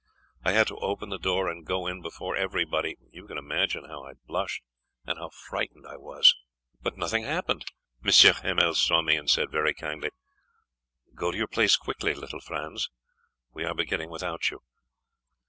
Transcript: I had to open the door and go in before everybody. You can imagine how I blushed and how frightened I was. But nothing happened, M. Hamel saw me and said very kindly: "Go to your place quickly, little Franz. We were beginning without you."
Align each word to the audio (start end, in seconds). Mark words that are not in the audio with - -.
I 0.43 0.53
had 0.53 0.65
to 0.69 0.77
open 0.79 1.09
the 1.09 1.19
door 1.19 1.47
and 1.47 1.63
go 1.63 1.85
in 1.85 2.01
before 2.01 2.35
everybody. 2.35 2.97
You 3.11 3.27
can 3.27 3.37
imagine 3.37 3.85
how 3.85 4.03
I 4.03 4.13
blushed 4.25 4.63
and 5.05 5.19
how 5.19 5.29
frightened 5.29 5.85
I 5.87 5.97
was. 5.97 6.33
But 6.81 6.97
nothing 6.97 7.21
happened, 7.23 7.65
M. 8.03 8.11
Hamel 8.41 8.73
saw 8.73 9.03
me 9.03 9.15
and 9.15 9.29
said 9.29 9.51
very 9.51 9.75
kindly: 9.75 10.09
"Go 11.13 11.29
to 11.29 11.37
your 11.37 11.45
place 11.45 11.75
quickly, 11.77 12.15
little 12.15 12.41
Franz. 12.41 12.89
We 13.53 13.63
were 13.63 13.75
beginning 13.75 14.09
without 14.09 14.49
you." 14.49 14.63